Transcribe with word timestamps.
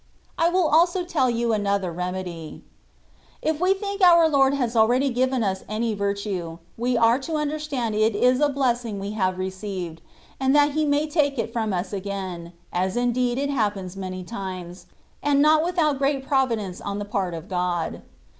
I 0.35 0.49
will 0.49 0.67
also 0.67 1.03
tell 1.03 1.29
you 1.29 1.53
another 1.53 1.91
remedy. 1.91 2.63
If 3.43 3.61
we 3.61 3.75
think 3.75 4.01
our 4.01 4.27
Lord 4.27 4.55
has 4.55 4.75
already 4.75 5.11
given 5.11 5.43
us 5.43 5.63
any 5.69 5.93
virtue, 5.93 6.57
we 6.75 6.97
are 6.97 7.19
to 7.19 7.35
understand 7.35 7.93
it 7.93 8.15
is 8.15 8.39
a 8.39 8.49
bless 8.49 8.83
ing 8.83 8.97
we 8.99 9.11
have 9.11 9.37
received, 9.37 10.01
and 10.39 10.55
that 10.55 10.71
He 10.71 10.85
may 10.85 11.05
take 11.05 11.37
it 11.37 11.53
from 11.53 11.71
us 11.71 11.93
again, 11.93 12.53
as 12.73 12.97
indeed 12.97 13.37
it 13.37 13.51
happens 13.51 13.95
many 13.95 14.23
times, 14.23 14.87
and 15.21 15.39
not 15.39 15.63
without 15.63 15.99
great 15.99 16.25
providence 16.25 16.81
on 16.81 16.97
the 16.97 17.05
part 17.05 17.35
of 17.35 17.47
God. 17.47 18.01